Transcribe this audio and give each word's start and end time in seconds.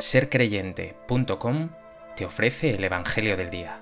sercreyente.com 0.00 1.70
te 2.16 2.24
ofrece 2.24 2.70
el 2.70 2.84
Evangelio 2.84 3.36
del 3.36 3.50
Día. 3.50 3.80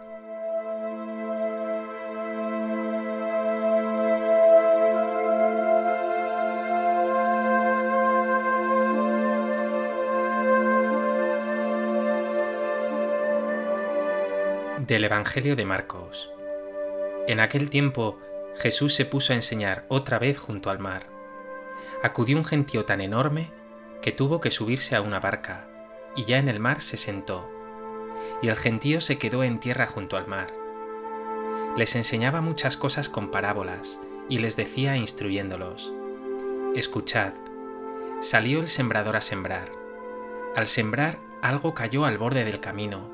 Del 14.86 15.04
Evangelio 15.04 15.54
de 15.54 15.64
Marcos. 15.66 16.30
En 17.26 17.40
aquel 17.40 17.68
tiempo 17.68 18.18
Jesús 18.56 18.94
se 18.94 19.04
puso 19.04 19.32
a 19.32 19.36
enseñar 19.36 19.84
otra 19.88 20.18
vez 20.18 20.38
junto 20.38 20.70
al 20.70 20.78
mar. 20.78 21.02
Acudió 22.02 22.38
un 22.38 22.44
gentío 22.44 22.86
tan 22.86 23.02
enorme 23.02 23.50
que 24.00 24.12
tuvo 24.12 24.40
que 24.40 24.50
subirse 24.50 24.94
a 24.94 25.02
una 25.02 25.18
barca, 25.18 25.66
y 26.16 26.24
ya 26.24 26.38
en 26.38 26.48
el 26.48 26.60
mar 26.60 26.80
se 26.80 26.96
sentó, 26.96 27.50
y 28.42 28.48
el 28.48 28.56
gentío 28.56 29.00
se 29.00 29.18
quedó 29.18 29.44
en 29.44 29.60
tierra 29.60 29.86
junto 29.86 30.16
al 30.16 30.26
mar. 30.26 30.52
Les 31.76 31.94
enseñaba 31.94 32.40
muchas 32.40 32.76
cosas 32.76 33.08
con 33.08 33.30
parábolas, 33.30 34.00
y 34.28 34.38
les 34.38 34.56
decía 34.56 34.96
instruyéndolos, 34.96 35.92
Escuchad, 36.74 37.32
salió 38.20 38.60
el 38.60 38.68
sembrador 38.68 39.16
a 39.16 39.20
sembrar. 39.20 39.70
Al 40.54 40.66
sembrar 40.66 41.18
algo 41.42 41.74
cayó 41.74 42.04
al 42.04 42.18
borde 42.18 42.44
del 42.44 42.60
camino, 42.60 43.10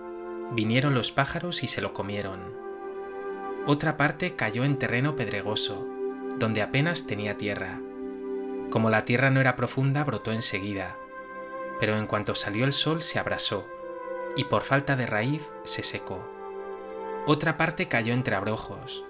vinieron 0.52 0.94
los 0.94 1.12
pájaros 1.12 1.62
y 1.62 1.68
se 1.68 1.82
lo 1.82 1.92
comieron. 1.92 2.40
Otra 3.66 3.96
parte 3.96 4.34
cayó 4.34 4.64
en 4.64 4.78
terreno 4.78 5.16
pedregoso, 5.16 5.86
donde 6.36 6.62
apenas 6.62 7.06
tenía 7.06 7.36
tierra 7.36 7.80
como 8.72 8.88
la 8.88 9.04
tierra 9.04 9.28
no 9.28 9.42
era 9.42 9.54
profunda, 9.54 10.02
brotó 10.02 10.32
enseguida, 10.32 10.96
pero 11.82 11.98
en 11.98 12.06
cuanto 12.06 12.36
salió 12.36 12.64
el 12.64 12.72
sol 12.72 13.02
se 13.02 13.18
abrasó, 13.18 13.66
y 14.36 14.44
por 14.44 14.62
falta 14.62 14.94
de 14.94 15.04
raíz 15.04 15.50
se 15.64 15.82
secó. 15.82 16.24
Otra 17.26 17.56
parte 17.56 17.88
cayó 17.88 18.14
entre 18.14 18.36
abrojos. 18.36 19.04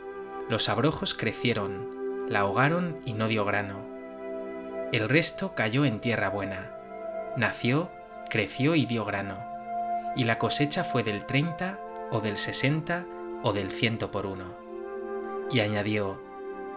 Los 0.48 0.70
abrojos 0.70 1.12
crecieron, 1.12 2.24
la 2.30 2.40
ahogaron 2.40 3.02
y 3.04 3.12
no 3.12 3.28
dio 3.28 3.44
grano. 3.44 3.84
El 4.90 5.10
resto 5.10 5.54
cayó 5.54 5.84
en 5.84 6.00
tierra 6.00 6.30
buena. 6.30 6.74
Nació, 7.36 7.90
creció 8.30 8.74
y 8.74 8.86
dio 8.86 9.04
grano. 9.04 9.36
Y 10.16 10.24
la 10.24 10.38
cosecha 10.38 10.82
fue 10.82 11.02
del 11.02 11.26
30 11.26 11.78
o 12.10 12.22
del 12.22 12.38
60 12.38 13.04
o 13.42 13.52
del 13.52 13.70
ciento 13.70 14.10
por 14.10 14.24
uno. 14.24 14.46
Y 15.50 15.60
añadió, 15.60 16.22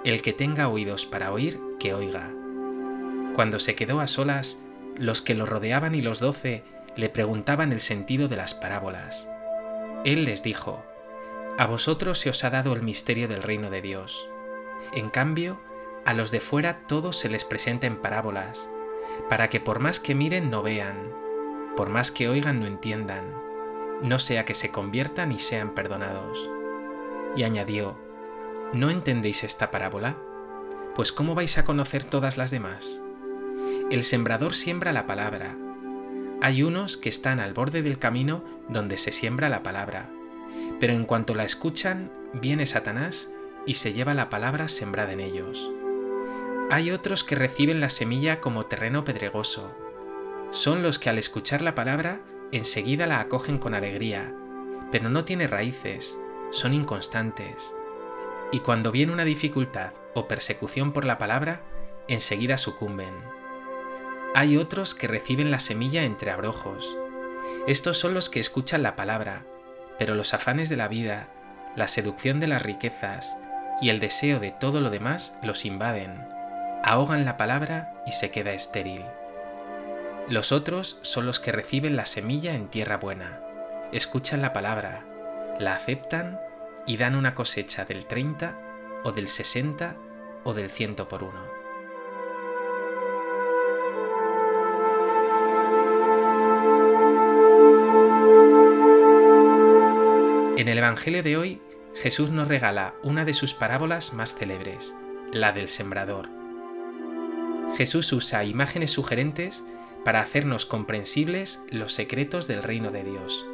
El 0.04 0.22
que 0.22 0.34
tenga 0.34 0.68
oídos 0.68 1.06
para 1.06 1.32
oír, 1.32 1.62
que 1.80 1.94
oiga. 1.94 2.34
Cuando 3.34 3.60
se 3.60 3.76
quedó 3.76 4.02
a 4.02 4.08
solas, 4.08 4.60
los 4.98 5.22
que 5.22 5.36
lo 5.36 5.46
rodeaban 5.46 5.96
y 5.96 6.02
los 6.02 6.20
doce 6.20 6.64
le 6.96 7.10
preguntaban 7.10 7.72
el 7.72 7.80
sentido 7.80 8.28
de 8.28 8.38
las 8.38 8.54
parábolas. 8.54 9.28
Él 10.06 10.26
les 10.26 10.44
dijo, 10.44 10.86
A 11.58 11.66
vosotros 11.66 12.20
se 12.20 12.30
os 12.30 12.44
ha 12.44 12.50
dado 12.50 12.74
el 12.74 12.82
misterio 12.82 13.28
del 13.28 13.44
reino 13.44 13.70
de 13.70 13.82
Dios. 13.82 14.30
En 14.94 15.10
cambio, 15.10 15.60
a 16.06 16.14
los 16.14 16.32
de 16.32 16.40
fuera 16.40 16.82
todo 16.88 17.12
se 17.12 17.30
les 17.30 17.44
presenta 17.44 17.88
en 17.88 17.98
parábolas, 17.98 18.70
para 19.30 19.50
que 19.50 19.60
por 19.60 19.80
más 19.80 20.00
que 20.00 20.16
miren 20.16 20.50
no 20.50 20.62
vean, 20.62 21.12
por 21.76 21.90
más 21.90 22.12
que 22.12 22.30
oigan 22.30 22.60
no 22.60 22.68
entiendan, 22.68 23.26
no 24.02 24.20
sea 24.20 24.46
que 24.46 24.54
se 24.54 24.72
conviertan 24.72 25.32
y 25.32 25.40
sean 25.40 25.74
perdonados. 25.74 26.50
Y 27.36 27.44
añadió, 27.44 27.98
¿no 28.74 28.90
entendéis 28.90 29.44
esta 29.44 29.72
parábola? 29.72 30.18
Pues 30.96 31.12
¿cómo 31.12 31.36
vais 31.36 31.58
a 31.58 31.66
conocer 31.66 32.06
todas 32.06 32.38
las 32.38 32.52
demás? 32.52 33.02
El 33.92 34.04
sembrador 34.04 34.54
siembra 34.54 34.94
la 34.94 35.06
palabra. 35.06 35.56
Hay 36.42 36.64
unos 36.64 36.98
que 36.98 37.10
están 37.10 37.40
al 37.40 37.54
borde 37.54 37.82
del 37.82 38.00
camino 38.00 38.44
donde 38.68 38.98
se 38.98 39.12
siembra 39.12 39.50
la 39.50 39.64
palabra, 39.64 40.10
pero 40.80 40.94
en 40.94 41.06
cuanto 41.06 41.36
la 41.36 41.46
escuchan, 41.46 42.12
viene 42.34 42.66
Satanás 42.66 43.30
y 43.66 43.76
se 43.76 43.94
lleva 43.94 44.14
la 44.14 44.30
palabra 44.30 44.68
sembrada 44.68 45.14
en 45.14 45.20
ellos. 45.20 45.72
Hay 46.70 46.92
otros 46.92 47.24
que 47.24 47.36
reciben 47.36 47.80
la 47.80 47.90
semilla 47.90 48.42
como 48.42 48.66
terreno 48.66 49.04
pedregoso. 49.04 49.72
Son 50.52 50.82
los 50.82 51.00
que 51.00 51.10
al 51.10 51.18
escuchar 51.18 51.62
la 51.62 51.76
palabra 51.76 52.22
enseguida 52.52 53.08
la 53.08 53.20
acogen 53.20 53.58
con 53.58 53.74
alegría, 53.74 54.34
pero 54.92 55.10
no 55.10 55.26
tiene 55.26 55.48
raíces, 55.48 56.18
son 56.52 56.74
inconstantes. 56.74 57.74
Y 58.52 58.60
cuando 58.60 58.92
viene 58.92 59.14
una 59.14 59.26
dificultad 59.26 59.94
o 60.14 60.28
persecución 60.28 60.92
por 60.92 61.06
la 61.06 61.18
palabra, 61.18 61.62
enseguida 62.08 62.58
sucumben. 62.58 63.35
Hay 64.38 64.58
otros 64.58 64.96
que 64.96 65.08
reciben 65.08 65.50
la 65.50 65.62
semilla 65.62 66.04
entre 66.04 66.30
abrojos. 66.30 66.98
Estos 67.68 67.98
son 67.98 68.14
los 68.14 68.30
que 68.30 68.42
escuchan 68.42 68.84
la 68.84 68.98
palabra, 68.98 69.46
pero 69.98 70.14
los 70.14 70.34
afanes 70.34 70.68
de 70.68 70.76
la 70.76 70.90
vida, 70.90 71.30
la 71.78 71.88
seducción 71.88 72.42
de 72.42 72.48
las 72.48 72.62
riquezas 72.62 73.38
y 73.82 73.88
el 73.88 74.02
deseo 74.02 74.42
de 74.42 74.52
todo 74.52 74.82
lo 74.82 74.90
demás 74.90 75.38
los 75.42 75.64
invaden, 75.64 76.22
ahogan 76.84 77.24
la 77.24 77.38
palabra 77.38 77.94
y 78.06 78.12
se 78.12 78.30
queda 78.30 78.52
estéril. 78.52 79.06
Los 80.28 80.52
otros 80.52 81.00
son 81.02 81.26
los 81.26 81.40
que 81.40 81.54
reciben 81.54 81.96
la 81.96 82.06
semilla 82.06 82.56
en 82.56 82.68
tierra 82.68 82.98
buena, 82.98 83.40
escuchan 83.94 84.42
la 84.42 84.52
palabra, 84.52 85.06
la 85.60 85.76
aceptan 85.76 86.42
y 86.86 86.98
dan 86.98 87.16
una 87.16 87.36
cosecha 87.36 87.86
del 87.86 88.06
30 88.06 88.60
o 89.06 89.14
del 89.14 89.30
60 89.30 89.96
o 90.44 90.54
del 90.54 90.70
ciento 90.70 91.08
por 91.08 91.24
uno. 91.24 91.55
En 100.58 100.70
el 100.70 100.78
Evangelio 100.78 101.22
de 101.22 101.36
hoy, 101.36 101.62
Jesús 101.96 102.30
nos 102.32 102.48
regala 102.48 102.94
una 103.04 103.26
de 103.26 103.34
sus 103.34 103.54
parábolas 103.54 104.14
más 104.14 104.36
célebres, 104.36 104.96
la 105.34 105.52
del 105.52 105.68
sembrador. 105.68 106.30
Jesús 107.76 108.14
usa 108.14 108.46
imágenes 108.46 108.92
sugerentes 108.92 109.66
para 110.06 110.22
hacernos 110.22 110.66
comprensibles 110.66 111.60
los 111.70 111.92
secretos 111.92 112.48
del 112.48 112.64
reino 112.64 112.92
de 112.92 113.04
Dios. 113.04 113.46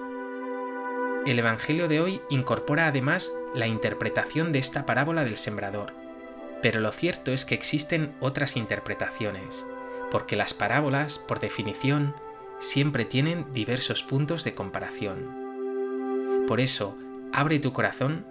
El 1.26 1.40
Evangelio 1.40 1.88
de 1.88 2.02
hoy 2.02 2.22
incorpora 2.30 2.86
además 2.86 3.32
la 3.56 3.66
interpretación 3.66 4.52
de 4.52 4.60
esta 4.60 4.86
parábola 4.86 5.24
del 5.24 5.38
sembrador, 5.38 5.94
pero 6.62 6.82
lo 6.82 6.92
cierto 6.92 7.32
es 7.32 7.46
que 7.46 7.56
existen 7.56 8.14
otras 8.20 8.56
interpretaciones, 8.56 9.66
porque 10.12 10.36
las 10.36 10.54
parábolas, 10.54 11.18
por 11.18 11.40
definición, 11.40 12.14
siempre 12.60 13.06
tienen 13.06 13.52
diversos 13.54 14.04
puntos 14.04 14.44
de 14.44 14.54
comparación. 14.54 15.41
Por 16.52 16.60
eso, 16.60 16.98
abre 17.32 17.60
tu 17.60 17.72
corazón 17.72 18.28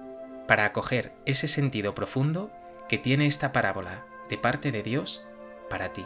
para 0.46 0.66
acoger 0.66 1.10
ese 1.24 1.48
sentido 1.48 1.94
profundo 1.94 2.50
que 2.86 2.98
tiene 2.98 3.24
esta 3.24 3.50
parábola 3.50 4.04
de 4.28 4.36
parte 4.36 4.72
de 4.72 4.82
Dios 4.82 5.24
para 5.70 5.94
ti. 5.94 6.04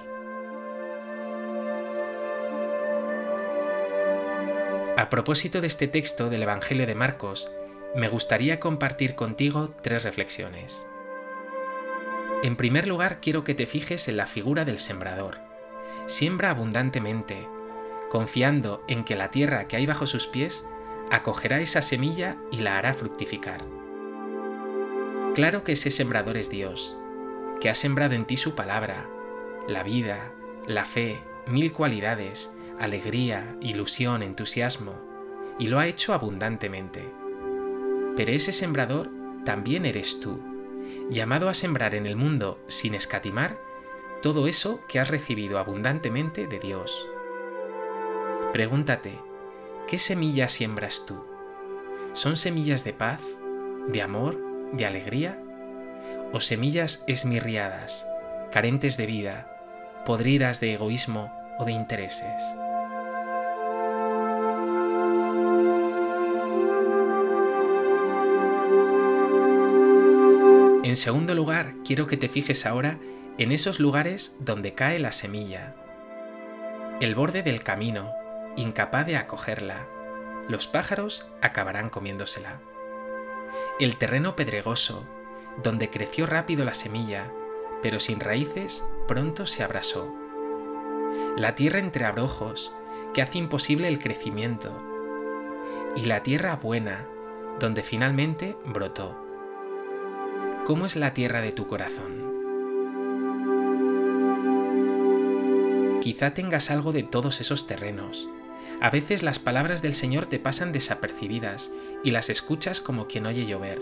A 4.97 5.09
propósito 5.11 5.61
de 5.61 5.67
este 5.67 5.89
texto 5.89 6.31
del 6.31 6.45
Evangelio 6.45 6.87
de 6.87 6.95
Marcos, 6.95 7.51
me 7.97 8.07
gustaría 8.07 8.61
compartir 8.61 9.17
contigo 9.17 9.75
tres 9.83 10.05
reflexiones. 10.05 10.87
En 12.45 12.55
primer 12.55 12.87
lugar, 12.87 13.19
quiero 13.21 13.43
que 13.43 13.57
te 13.57 13.67
fijes 13.67 14.07
en 14.07 14.19
la 14.19 14.27
figura 14.27 14.65
del 14.65 14.79
sembrador. 14.79 15.39
Siembra 16.07 16.51
abundantemente, 16.51 17.49
confiando 18.09 18.85
en 18.87 19.03
que 19.03 19.17
la 19.17 19.33
tierra 19.33 19.67
que 19.67 19.75
hay 19.75 19.87
bajo 19.87 20.07
sus 20.07 20.29
pies 20.29 20.65
acogerá 21.11 21.61
esa 21.61 21.83
semilla 21.83 22.37
y 22.51 22.59
la 22.59 22.79
hará 22.79 22.95
fructificar. 22.95 23.65
Claro 25.35 25.65
que 25.65 25.73
ese 25.73 25.91
sembrador 25.91 26.37
es 26.37 26.51
Dios, 26.51 26.97
que 27.61 27.69
ha 27.69 27.75
sembrado 27.75 28.15
en 28.15 28.25
ti 28.25 28.37
su 28.37 28.55
palabra, 28.55 29.09
la 29.69 29.83
vida, 29.83 30.33
la 30.67 30.85
fe, 30.85 31.21
mil 31.47 31.73
cualidades, 31.73 32.53
alegría, 32.79 33.57
ilusión, 33.61 34.23
entusiasmo, 34.23 34.95
y 35.59 35.69
lo 35.69 35.79
ha 35.79 35.87
hecho 35.87 36.15
abundantemente. 36.15 37.05
Pero 38.17 38.33
ese 38.33 38.53
sembrador 38.53 39.11
también 39.45 39.87
eres 39.87 40.21
tú, 40.21 40.41
llamado 41.11 41.49
a 41.49 41.55
sembrar 41.55 41.95
en 41.95 42.07
el 42.07 42.17
mundo 42.17 42.61
sin 42.69 42.95
escatimar 42.95 43.59
todo 44.23 44.47
eso 44.47 44.81
que 44.89 45.01
has 45.01 45.11
recibido 45.11 45.59
abundantemente 45.59 46.47
de 46.47 46.59
Dios. 46.59 47.09
Pregúntate, 48.53 49.19
¿qué 49.89 49.99
semillas 49.99 50.53
siembras 50.53 51.05
tú? 51.07 51.25
¿Son 52.15 52.37
semillas 52.37 52.85
de 52.85 52.93
paz, 52.93 53.21
de 53.89 54.03
amor, 54.03 54.39
de 54.73 54.87
alegría? 54.87 55.41
¿O 56.33 56.41
semillas 56.41 57.05
esmirriadas, 57.07 58.07
carentes 58.51 58.97
de 58.97 59.07
vida, 59.07 60.03
podridas 60.07 60.61
de 60.61 60.75
egoísmo 60.75 61.33
o 61.59 61.65
de 61.65 61.73
intereses? 61.73 62.41
En 70.83 70.97
segundo 70.97 71.35
lugar, 71.35 71.75
quiero 71.85 72.07
que 72.07 72.17
te 72.17 72.29
fijes 72.29 72.67
ahora 72.67 72.99
en 73.37 73.53
esos 73.53 73.81
lugares 73.81 74.37
donde 74.39 74.75
cae 74.75 74.99
la 74.99 75.13
semilla. 75.13 75.75
El 77.01 77.15
borde 77.15 77.43
del 77.43 77.63
camino, 77.63 78.13
incapaz 78.57 79.07
de 79.07 79.17
acogerla. 79.17 79.87
Los 80.49 80.67
pájaros 80.67 81.27
acabarán 81.41 81.91
comiéndosela. 81.91 82.61
El 83.81 83.97
terreno 83.97 84.37
pedregoso, 84.37 85.05
donde 85.63 85.91
creció 85.91 86.27
rápido 86.27 86.65
la 86.65 86.75
semilla, 86.75 87.31
pero 87.83 88.01
sin 88.01 88.21
raíces, 88.21 88.85
pronto 89.07 89.47
se 89.47 89.63
abrasó. 89.63 90.15
La 91.37 91.55
tierra 91.55 91.79
entre 91.79 92.05
abrojos, 92.05 92.75
que 93.13 93.23
hace 93.23 93.39
imposible 93.39 93.89
el 93.89 93.99
crecimiento. 93.99 94.77
Y 95.97 96.05
la 96.05 96.23
tierra 96.23 96.57
buena, 96.57 97.07
donde 97.59 97.83
finalmente 97.83 98.57
brotó. 98.65 99.17
¿Cómo 100.67 100.87
es 100.87 100.97
la 100.97 101.15
tierra 101.15 101.41
de 101.41 101.53
tu 101.53 101.67
corazón? 101.67 102.25
Quizá 106.01 106.35
tengas 106.35 106.71
algo 106.71 106.93
de 106.93 107.03
todos 107.03 107.41
esos 107.41 107.67
terrenos. 107.67 108.29
A 108.81 108.91
veces 108.91 109.23
las 109.23 109.39
palabras 109.39 109.83
del 109.83 109.95
Señor 109.95 110.27
te 110.27 110.39
pasan 110.39 110.73
desapercibidas 110.73 111.71
y 112.03 112.11
las 112.11 112.31
escuchas 112.31 112.81
como 112.81 113.07
quien 113.07 113.27
oye 113.27 113.47
llover. 113.47 113.81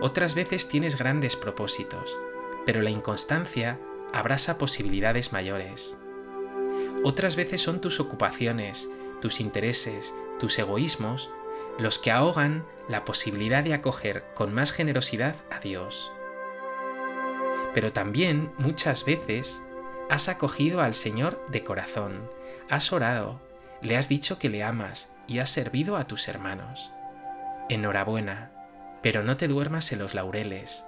Otras 0.00 0.34
veces 0.34 0.68
tienes 0.68 0.98
grandes 0.98 1.36
propósitos, 1.36 2.16
pero 2.64 2.82
la 2.82 2.90
inconstancia 2.90 3.78
abrasa 4.12 4.58
posibilidades 4.58 5.32
mayores. 5.32 5.98
Otras 7.04 7.36
veces 7.36 7.62
son 7.62 7.80
tus 7.80 8.00
ocupaciones, 8.00 8.88
tus 9.20 9.40
intereses, 9.40 10.14
tus 10.38 10.58
egoísmos 10.58 11.30
los 11.78 11.98
que 11.98 12.10
ahogan 12.10 12.64
la 12.88 13.04
posibilidad 13.04 13.62
de 13.62 13.74
acoger 13.74 14.24
con 14.34 14.54
más 14.54 14.72
generosidad 14.72 15.36
a 15.50 15.60
Dios. 15.60 16.10
Pero 17.74 17.92
también 17.92 18.52
muchas 18.58 19.04
veces 19.04 19.60
has 20.08 20.28
acogido 20.28 20.80
al 20.80 20.94
Señor 20.94 21.44
de 21.48 21.64
corazón, 21.64 22.30
has 22.70 22.92
orado, 22.92 23.40
le 23.82 23.96
has 23.96 24.08
dicho 24.08 24.38
que 24.38 24.48
le 24.48 24.62
amas 24.62 25.10
y 25.26 25.38
has 25.38 25.50
servido 25.50 25.96
a 25.96 26.06
tus 26.06 26.28
hermanos. 26.28 26.92
Enhorabuena, 27.68 28.50
pero 29.02 29.22
no 29.22 29.36
te 29.36 29.48
duermas 29.48 29.92
en 29.92 29.98
los 29.98 30.14
laureles. 30.14 30.86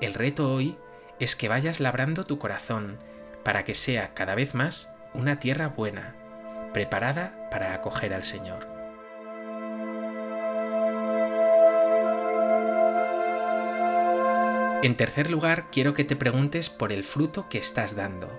El 0.00 0.14
reto 0.14 0.52
hoy 0.52 0.76
es 1.18 1.36
que 1.36 1.48
vayas 1.48 1.80
labrando 1.80 2.24
tu 2.24 2.38
corazón 2.38 2.98
para 3.44 3.64
que 3.64 3.74
sea 3.74 4.14
cada 4.14 4.34
vez 4.34 4.54
más 4.54 4.92
una 5.14 5.40
tierra 5.40 5.68
buena, 5.68 6.14
preparada 6.72 7.48
para 7.50 7.74
acoger 7.74 8.14
al 8.14 8.24
Señor. 8.24 8.68
En 14.82 14.96
tercer 14.96 15.28
lugar, 15.28 15.70
quiero 15.72 15.92
que 15.92 16.04
te 16.04 16.14
preguntes 16.14 16.70
por 16.70 16.92
el 16.92 17.02
fruto 17.02 17.48
que 17.48 17.58
estás 17.58 17.96
dando. 17.96 18.30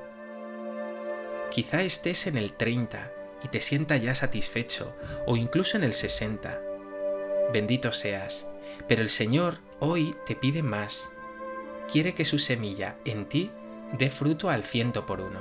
Quizá 1.52 1.82
estés 1.82 2.28
en 2.28 2.38
el 2.38 2.54
30 2.54 3.19
y 3.44 3.48
te 3.48 3.62
sientas 3.62 4.02
ya 4.02 4.16
satisfecho, 4.16 4.96
o 5.26 5.38
incluso 5.38 5.78
en 5.78 5.84
el 5.84 5.94
60. 5.94 6.62
Bendito 7.54 7.92
seas, 7.94 8.48
pero 8.88 9.02
el 9.02 9.10
Señor 9.10 9.60
hoy 9.80 10.16
te 10.26 10.36
pide 10.36 10.64
más. 10.64 11.12
Quiere 11.92 12.14
que 12.14 12.26
su 12.26 12.40
semilla 12.40 12.98
en 13.06 13.26
ti 13.26 13.52
dé 13.98 14.10
fruto 14.10 14.50
al 14.50 14.64
ciento 14.64 15.06
por 15.06 15.22
uno. 15.22 15.40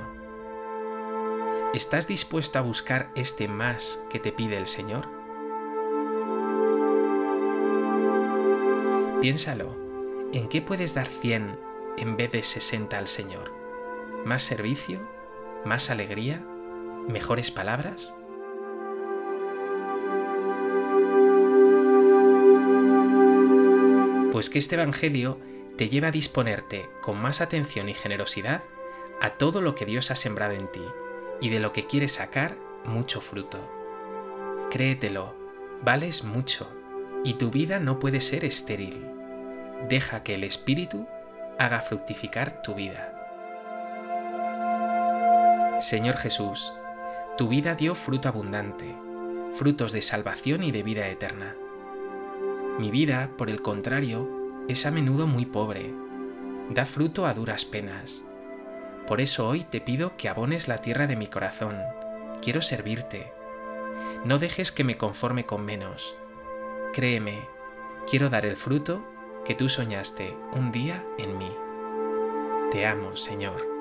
¿Estás 1.73 2.07
dispuesto 2.07 2.57
a 2.57 2.63
buscar 2.63 3.11
este 3.15 3.47
más 3.47 4.03
que 4.09 4.19
te 4.19 4.31
pide 4.31 4.57
el 4.57 4.65
Señor? 4.65 5.07
Piénsalo. 9.21 9.77
¿En 10.33 10.47
qué 10.47 10.61
puedes 10.61 10.95
dar 10.95 11.07
100 11.07 11.59
en 11.97 12.17
vez 12.17 12.31
de 12.31 12.41
60 12.41 12.97
al 12.97 13.07
Señor? 13.07 13.51
¿Más 14.25 14.41
servicio? 14.41 14.99
¿Más 15.65 15.89
alegría? 15.89 16.43
¿Mejores 17.09 17.51
palabras? 17.51 18.13
Pues 24.31 24.49
que 24.49 24.59
este 24.59 24.75
Evangelio 24.75 25.37
te 25.75 25.89
lleva 25.89 26.07
a 26.07 26.11
disponerte 26.11 26.89
con 27.01 27.17
más 27.21 27.41
atención 27.41 27.89
y 27.89 27.93
generosidad 27.93 28.63
a 29.19 29.31
todo 29.31 29.59
lo 29.59 29.75
que 29.75 29.85
Dios 29.85 30.11
ha 30.11 30.15
sembrado 30.15 30.53
en 30.53 30.71
ti 30.71 30.85
y 31.41 31.49
de 31.49 31.59
lo 31.59 31.73
que 31.73 31.85
quieres 31.85 32.13
sacar 32.13 32.55
mucho 32.85 33.19
fruto. 33.19 33.59
Créetelo, 34.71 35.35
vales 35.83 36.23
mucho 36.23 36.71
y 37.25 37.33
tu 37.33 37.51
vida 37.51 37.81
no 37.81 37.99
puede 37.99 38.21
ser 38.21 38.45
estéril 38.45 39.19
deja 39.87 40.23
que 40.23 40.35
el 40.35 40.43
Espíritu 40.43 41.07
haga 41.57 41.81
fructificar 41.81 42.61
tu 42.61 42.75
vida. 42.75 43.15
Señor 45.81 46.17
Jesús, 46.17 46.73
tu 47.39 47.47
vida 47.47 47.75
dio 47.75 47.95
fruto 47.95 48.27
abundante, 48.27 48.97
frutos 49.53 49.93
de 49.93 50.01
salvación 50.01 50.61
y 50.61 50.73
de 50.73 50.83
vida 50.83 51.07
eterna. 51.07 51.55
Mi 52.77 52.91
vida, 52.91 53.31
por 53.37 53.49
el 53.49 53.61
contrario, 53.61 54.29
es 54.67 54.85
a 54.85 54.91
menudo 54.91 55.25
muy 55.25 55.45
pobre, 55.45 55.93
da 56.69 56.85
fruto 56.85 57.25
a 57.25 57.33
duras 57.33 57.63
penas. 57.63 58.25
Por 59.07 59.21
eso 59.21 59.47
hoy 59.47 59.63
te 59.63 59.79
pido 59.79 60.17
que 60.17 60.27
abones 60.27 60.67
la 60.67 60.79
tierra 60.79 61.07
de 61.07 61.15
mi 61.15 61.27
corazón. 61.27 61.77
Quiero 62.41 62.59
servirte. 62.59 63.31
No 64.25 64.37
dejes 64.37 64.73
que 64.73 64.83
me 64.83 64.97
conforme 64.97 65.45
con 65.45 65.63
menos. 65.63 66.17
Créeme, 66.91 67.47
quiero 68.05 68.29
dar 68.29 68.45
el 68.45 68.57
fruto 68.57 69.01
que 69.45 69.55
tú 69.55 69.69
soñaste 69.69 70.35
un 70.51 70.73
día 70.73 71.05
en 71.17 71.37
mí. 71.37 71.53
Te 72.69 72.85
amo, 72.85 73.15
Señor. 73.15 73.78